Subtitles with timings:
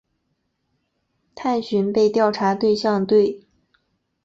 [1.35, 3.45] 探寻被调查对象对。